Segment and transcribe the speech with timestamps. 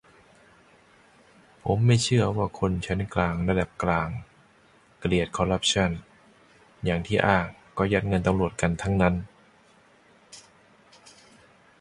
[0.03, 4.09] นิธิ: ผมไม่เชื่อว่าคนชั้นกลางระดับกลาง
[4.99, 5.91] เกลียดคอรัปชั่น
[6.85, 7.45] อย่างที่อ้าง
[7.77, 9.15] ก็ยัดเงินตำรวจกันทั้งนั้น